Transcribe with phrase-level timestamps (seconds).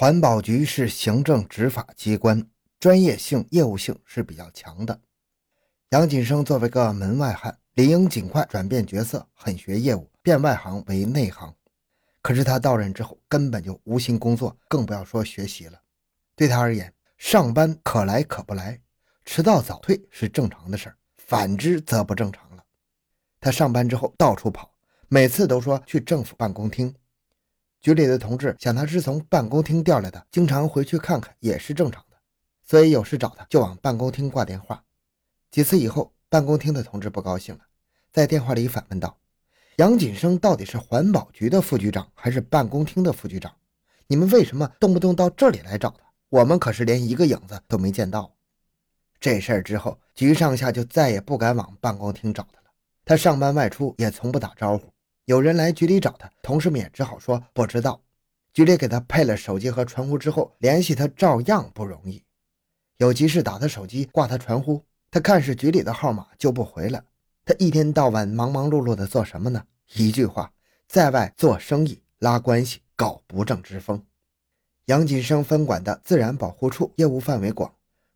[0.00, 2.48] 环保局是行政执法机关，
[2.78, 5.00] 专业性、业务性是比较强的。
[5.88, 11.52] 杨锦生作为个门外汉，理应尽快转变角色，狠学业务，变外行为内行。
[12.22, 15.76] 可是他到任之后，根本就无心工作，更不要说学习了。
[16.36, 18.80] 对他而言，上班可来可不来，
[19.24, 22.62] 迟到早退是正常的事儿，反之则不正常了。
[23.40, 24.72] 他上班之后到处跑，
[25.08, 26.94] 每次都说去政府办公厅。
[27.80, 32.16] 局里的同志想他是从办公厅调来的，经常回去看看也是正常的，
[32.66, 34.82] 所以有事找他就往办公厅挂电话。
[35.50, 37.60] 几次以后，办公厅的同志不高兴了，
[38.12, 39.16] 在电话里反问道
[39.78, 43.54] ：“杨锦生到底是环保局的副局长还是办公厅的副局长？
[44.06, 46.04] 你们为什么动不动到这里来找他？
[46.28, 48.34] 我们可是连一个影子都没见到。”
[49.20, 52.66] 这事儿之后，局上下就再也不敢往办公厅找他了。
[53.04, 54.92] 他上班外出也从不打招呼。
[55.28, 58.00] 有人来局里找他，同事们也只好说不知道。
[58.54, 62.24] 局里给他配了手机和传呼之后，联系他照样不容易。
[62.96, 67.04] 有急事打他手机，挂他传呼，他看是局里的号码就不回了。
[67.44, 69.62] 他一天到晚忙忙碌碌的做什么呢？
[69.96, 70.50] 一句话，
[70.86, 74.02] 在外做生意、拉关系、搞不正之风。
[74.86, 77.70] 杨锦生分管的自然保护处业务范围广。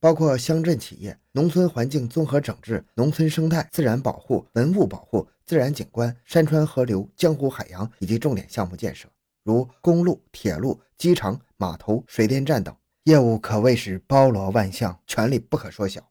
[0.00, 9.08] 包括乡镇企业、农村环境综合整治、农村生态自然保护、文物保护、自然景观、山川河流、江湖海洋以及重点项目建设，
[9.42, 16.06] 如公路、铁路、机场、码头、水电站等，业务可谓是包罗万象，权力不可说小。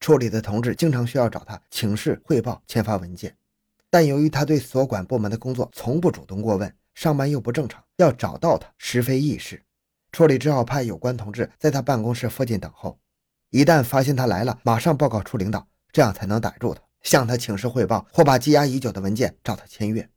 [0.00, 3.36] 处理的同志经常需要找他请示汇报、签发文件，
[3.90, 9.62] 但由于他对所管部门的工作从不主动过问，上班又不正常，要找到他实非易事。
[10.10, 12.98] 处理只好派有关同志在他办公室附近等候。
[13.50, 20.08] 一旦发现他来了，马上报告处领导，这样才能逮住他，向他请示汇报，或把积压已久的文件找他签阅。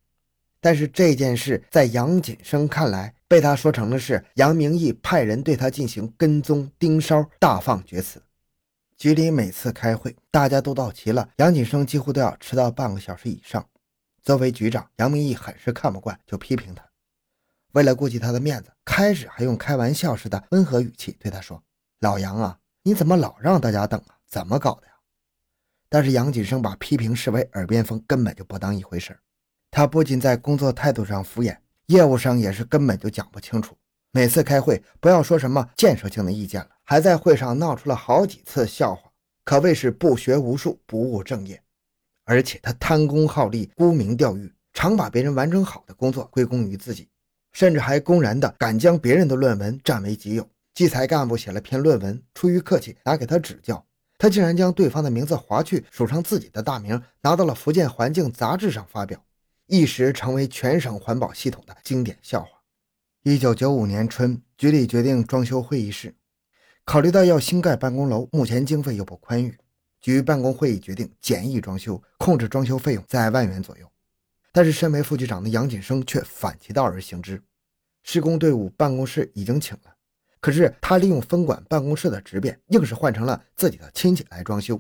[0.59, 8.21] 但是这件事在杨锦生看来，被他说成了是杨明义派人对他进行跟踪盯梢，大放厥词。
[8.97, 13.64] 局里每次开会，大家都到齐了，杨锦生几乎都要迟到半个小时以上。
[14.23, 16.83] 作为局长，杨明义很是看不惯，就批评他。
[17.73, 21.61] 为了顾及他的面子，开始还用开玩笑似的温和语气对他说
[22.02, 24.15] ：“老杨啊。”你怎么老让大家等啊？
[24.25, 24.86] 怎么搞的？
[25.89, 29.17] 但是杨锦生把批评视为耳边风，根本就不当一回事
[29.71, 33.77] 他不仅在工作态度上敷衍，业务上也是根本就讲不清楚。
[34.11, 39.11] 每次开会，不要说什么建设性的意见了，还在会上闹出了好几次笑话，
[39.43, 41.61] 可谓是不学无术，不务正业。
[42.25, 47.08] 而且他贪功好利，沽名钓誉，常把别人完成好的工作归功于自己，
[47.54, 50.49] 甚至还公然的敢将别人的论文占为己有。
[50.73, 53.86] 基材干部写了篇论文，出于客气拿给他指教，
[54.17, 59.23] 他竟然将对方的名字划去，署上自己的大名，拿到了《福建环境》杂志上发表，
[59.67, 62.50] 一时成为全省环保系统的经典笑话。
[63.23, 66.16] 一九九五年春，局里决定装修会议室，
[66.86, 69.55] 考虑到要新盖办公楼，目前经费又不宽裕，
[70.00, 73.86] 局办公会议决定简易装修，控制装修费用在万元左右。
[74.52, 77.44] 但是身为副局长的杨锦生却反其道而行之，
[78.02, 79.96] 施工队伍办公室已经请了。
[80.39, 84.80] 可是他利用分管办公室的职便，硬是换成了自己的亲戚来装修，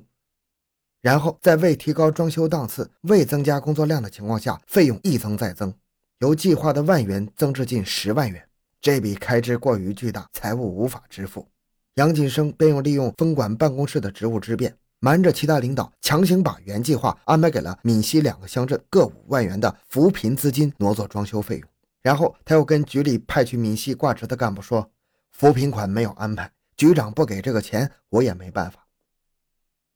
[1.01, 5.73] 然后在未提高装修档次、未增加工作量的情况下，费用一增再增，
[6.19, 8.47] 由计划的万元增至近十万元。
[8.79, 11.47] 这笔开支过于巨大，财务无法支付。
[11.95, 21.67] 杨锦生便又利用分管办公室的职务之便，瞒着其他领导，强行把原计划安排给了闽西两个乡镇各五万元的扶贫资金挪作装修费用。
[22.03, 24.89] 然后他又跟局里派去闽西挂职的干部说。
[25.37, 28.87] 扶贫款没有安排，局长不给这个钱，我也没办法。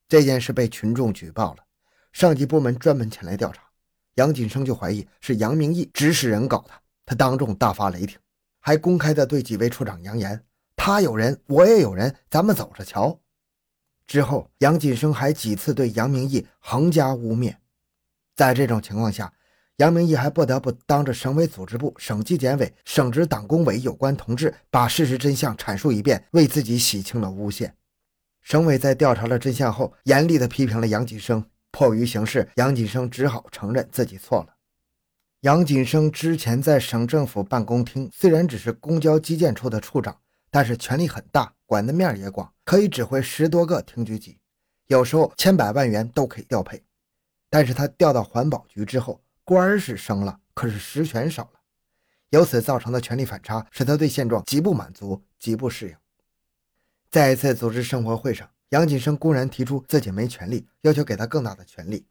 [0.07, 1.63] 这件事被群众举报了，
[2.13, 3.63] 上级部门专门前来调查，
[4.16, 6.69] 杨锦生就怀疑是杨明义指使人搞的，
[7.07, 8.19] 他当众大发雷霆，
[8.59, 10.46] 还公开的对几位处长扬言
[10.78, 13.19] ：“他有人，我也有人，咱们走着瞧。”
[14.06, 17.56] 之后，杨锦生还几次对杨明义横加污蔑，
[18.35, 19.34] 在这种情况下。
[19.77, 27.75] 杨明义还不得不当着省委组织部、省纪检委、省直党工委有关同志，把事实真相阐述一遍，为自己洗清了诬陷。
[28.41, 31.43] 省委在调查了真相后，严厉地批评了杨锦生。
[31.72, 34.55] 迫于形势，杨锦生只好承认自己错了。
[35.40, 40.19] 杨锦生之前在省政府办公厅，虽然只是公交基建处的处长，
[40.51, 44.37] 但是权力很大，管的面也广，可以指挥十多个厅局级，
[44.87, 46.84] 有时候千百万元都可以调配。
[47.49, 51.59] 但是他调到环保局之后，官是升了，可是实权少了，
[52.29, 55.96] 由此造成的权力反差，使他对现状极不满足，极不适应。
[57.09, 62.05] 在一次组织生活会上，杨锦生公然提出自己没权利，要求给他更大的权利。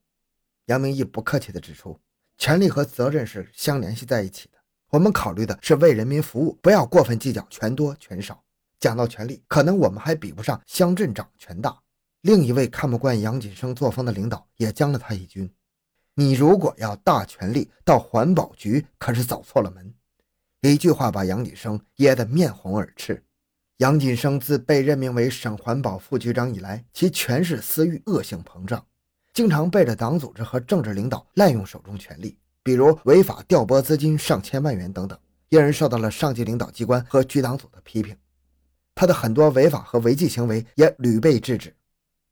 [0.66, 1.98] 杨明义不客气地指出，
[2.36, 4.58] 权力和责任是相联系在一起的，
[4.90, 8.42] 我们考虑的是为人民服务，不要过分计较权多权少。
[8.78, 11.78] 讲到权力，可能我们还比不上乡镇长权大。
[12.22, 15.50] 另一位看不惯杨锦生作风的领导也将了他一军。
[16.14, 19.94] 你如果要大权力，到环保局可是走错了门。
[20.62, 23.24] 一句话把杨锦生噎得面红耳赤。
[23.78, 28.84] 杨锦生自被任命为省环保副局长以来，其权势私欲恶性膨胀，
[29.32, 32.36] 经常背着党组织和政治领导滥用手中权力。
[32.62, 35.18] 比如违法调拨资金上千万元等等，
[35.48, 38.14] 因而受到了上级领导机关和局党组的批评。
[38.94, 41.74] 他的很多违法和违纪行为也屡被制止。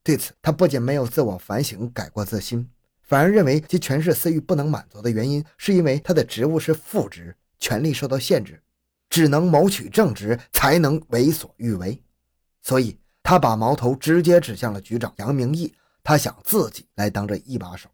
[0.05, 2.69] 对此，他不仅没有自我反省、改过自新，
[3.09, 8.63] 反而认为其权势私欲不能满足的原因，是因为他的职务是副职，权力受到限制，
[9.09, 12.03] 只能谋取正职，才能为所欲为。
[12.61, 15.73] 所以，他把矛头直接指向了局长杨明义，
[16.05, 17.89] 他想自己来当这一把手。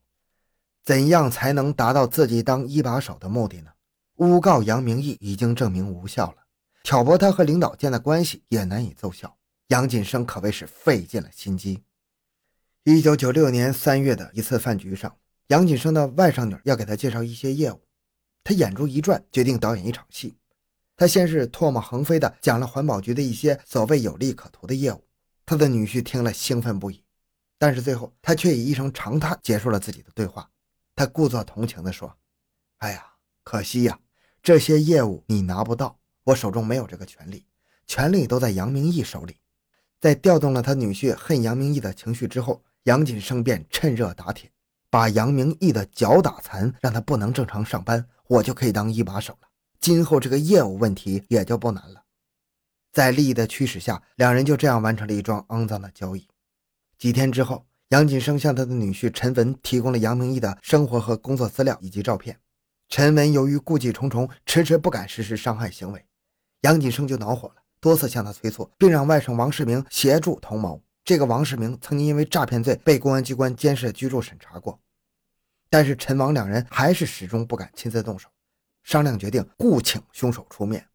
[0.83, 3.71] 怎样才能达到自己当一把手的目的呢？
[4.17, 6.39] 诬告杨明义已经证明无效了，
[6.83, 9.37] 挑拨他和领导间的关系也难以奏效。
[9.69, 11.85] 杨锦生可谓是费尽了心机。
[12.87, 15.17] 一九九六年三月的一次饭局上，
[15.47, 17.81] 杨锦生的外甥女要给他介绍一些业务，
[18.43, 20.37] 他眼珠一转，决定导演一场戏。
[20.95, 25.03] 他先是唾沫横飞地讲了环保局的一些所谓有利可图的业务，
[25.47, 27.03] 他的女婿听了兴奋不已，
[27.57, 30.51] 但是最后他却以一声长叹结束了自己的对话。
[30.95, 32.15] 他故作同情地说
[32.81, 33.03] ：“哎呀，
[33.43, 33.99] 可惜呀，
[34.43, 37.47] 这些业务你拿不到，我手中没有这个权利，
[37.87, 39.39] 权力都在杨明义手里。”
[39.99, 44.51] 在调动了他女婿恨杨明义的情绪之后，杨锦生便趁热打铁，
[44.89, 49.49] 把杨明义的脚打残，让他不能正常上班，我就可以当一把手了。
[49.81, 52.05] 今后这个业务问题也就不难了。
[52.93, 56.27] 在利益的驱使下，两人就这样完成了一桩肮脏的交易。
[56.99, 57.67] 几天之后。
[57.91, 62.37] 杨锦生向他的女婿陈文提供了杨明义的生活和工作资料以及照片。
[62.89, 66.05] 陈文由于顾忌重重，迟迟不敢实施伤害行为，
[66.63, 70.83] 杨锦生就恼火了，多次向他催促，并让外甥王世明协助同谋。
[71.05, 74.81] 这个王世明曾经因为诈骗罪被公安机关监视居住审查过，
[75.69, 78.31] 但是陈王两人还是始终不敢亲自动手，
[78.83, 80.87] 商量决定雇请凶手出面。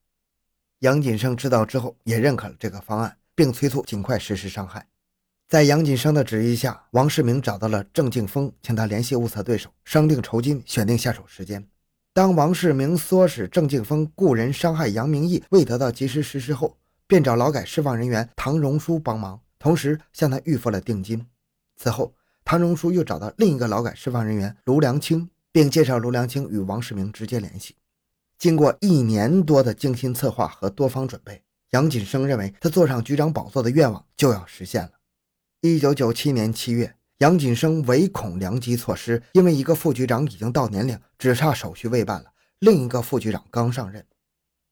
[0.80, 4.88] 杨锦生知道之后也认可了这个方案，并催促尽快实施伤害。
[5.48, 11.64] 在杨锦生的旨意下，王世明找到了郑敬峰，请他联系物色对手，商定酬金，选定下手时间。
[12.14, 21.28] 当王世明唆使郑敬峰雇人伤害杨明义，未得到及时实施后，便找劳改释放人员唐荣书帮忙，同时向他预付了定金。
[21.76, 27.76] 此后，唐荣书又找到另一个劳改释放人员卢良清，并介绍卢良清与王世明直接联系。
[28.38, 34.92] 经过一年多的精心策划和多方准备，杨锦生认为他坐上局长宝座的愿望就要实现了。
[35.62, 42.32] 一九九七年七月，杨锦生唯恐良机错失，因为一个副局长已经到年龄，只差手续未办了。
[42.60, 44.06] 另一个副局长刚上任，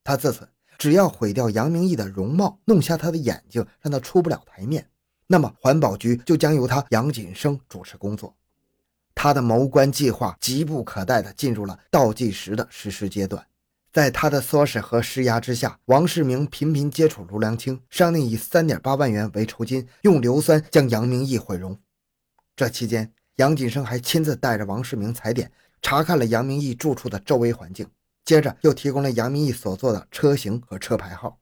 [0.04, 4.88] 他自此，只要毁掉杨明义的容貌，弄瞎他的眼睛，让他出不了台面，
[5.28, 8.36] 那么环保局就将由他杨锦生主持工作。
[9.16, 13.44] 他的谋官计划急不可待地进入了倒计时的实施阶段。
[13.92, 21.76] 在他的唆使和施压之下，王世明频频接触卢良清，商定以三点八万元为酬金，用硫酸将杨明义毁容。
[22.56, 25.52] 这期间，杨锦生还亲自带着王世明踩点，
[25.82, 27.88] 查看了杨明义住处的周围环境，
[28.28, 31.40] 接着又提供了杨明义所坐的车型和车牌号。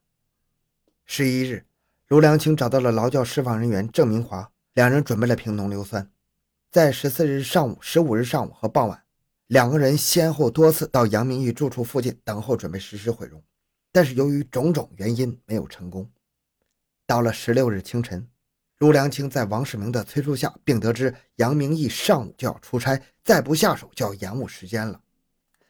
[1.04, 1.66] 十一日，
[2.10, 6.12] 卢良清找到了劳教释放人员郑明华，两人准备了瓶浓硫酸，
[6.70, 9.02] 在十四日上午、十五日上午和傍晚。
[9.48, 13.42] 两个人先后多次到杨明义住处附近等候，准备实施毁容，
[13.92, 16.08] 但是由于种种原因没有成功。
[17.08, 18.30] 到了十六日清晨，
[18.78, 25.02] 卢良清在王世明的催促下，并得知杨明义上午就要出差，再不下手就要延误时间了，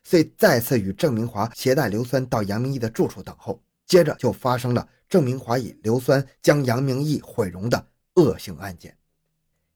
[0.06, 3.62] 遂再次与郑明华携带硫酸到杨明义的住处等候。
[3.86, 8.98] 接着就发生了郑明华以硫酸将杨明义毁容的恶性案件。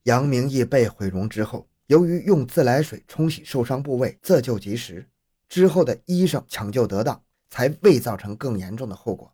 [0.03, 1.67] 杨明义被毁容之后。
[1.89, 5.09] 由于用自来水冲洗受伤部位，自救及时，
[5.47, 7.19] 之后的医生抢救得当，
[7.49, 9.33] 才未造成更严重的后果。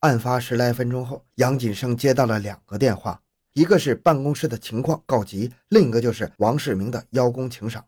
[0.00, 3.20] 案发十来分钟后，杨锦生接到了两个电话，
[3.52, 7.84] 一个是办公室的情况告急，另一个就是王世明的邀功请赏。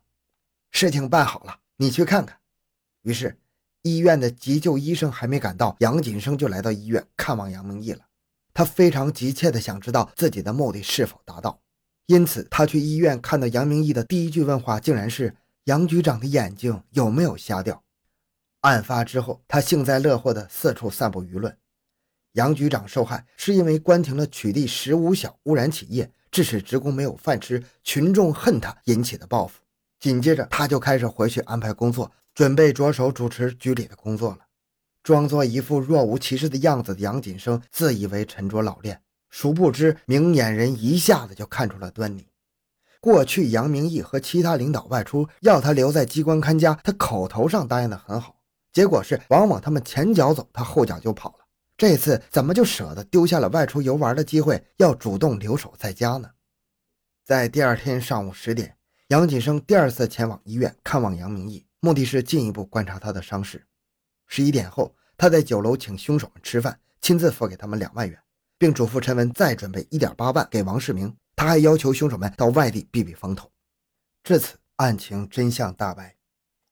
[0.69, 2.39] 事情办好了，你去看看。
[3.01, 3.37] 于是，
[3.81, 8.05] 医院的急救医生还没赶到，杨锦生就来到医院看望杨明义了。
[8.53, 11.61] 他非常急切地想知道自己的目的是否达到。
[12.05, 17.83] 因此，他去医院看到杨明义的第一句问话，竟然是杨局长的眼睛有没有瞎掉。
[18.61, 21.55] 案发之后，他幸灾乐祸地四处散布舆论：
[22.33, 29.64] 杨局长受害是因为关停了取缔十五小污染企业，致使职工没有饭吃，群众恨他引起的报复。
[30.05, 34.37] 紧接着，他就开始回去安排工作，准备着手主持局里的工作了。
[35.01, 42.27] 装作一副若无其事的样子的杨锦生自以为沉着老练，殊不知明眼人一下子就看出了端倪。
[43.01, 48.35] 过去杨明义和其他领导外出要他留在机关看家，他口头上答应的很好，
[48.71, 51.45] 结果是往往他们前脚走，他后脚就跑了。
[51.75, 56.29] 这次怎么就舍得丢下了外出游玩的机会，要主动留守在家呢？
[57.25, 58.75] 在第二天上午十点，
[59.09, 63.63] 杨锦生第二次前往医院看望杨明义，目的是进一步观察他的伤势。
[64.25, 68.19] 十一点后，他在酒楼请凶手们吃饭，亲自付给他们两万元，
[68.57, 71.15] 并嘱咐陈文再准备一点八万给王世明。
[71.35, 73.51] 他还要求凶手们到外地避避风头。
[74.23, 76.15] 至此，案情真相大白，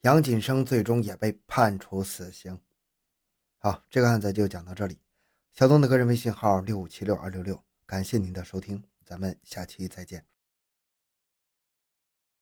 [0.02, 2.60] 杨锦生最终也被判处死刑。
[3.60, 4.98] 好，这个案子就讲到这里。
[5.54, 10.33] 小东的个人微信号六五七六二六六，感谢您的收听，咱们下期再见。